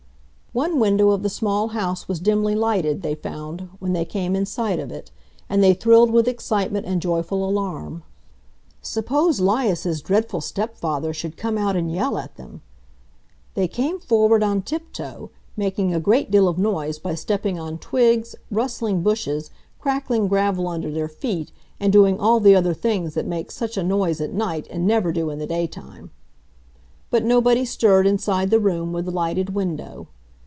[0.53, 4.45] One window of the small house was dimly lighted, they found, when they came in
[4.45, 5.09] sight of it,
[5.49, 8.03] and they thrilled with excitement and joyful alarm.
[8.81, 12.61] Suppose 'Lias's dreadful stepfather should come out and yell at them!
[13.53, 18.35] They came forward on tiptoe, making a great deal of noise by stepping on twigs,
[18.51, 23.51] rustling bushes, crackling gravel under their feet and doing all the other things that make
[23.51, 26.11] such a noise at night and never do in the daytime.
[27.09, 30.09] But nobody stirred inside the room with the lighted window.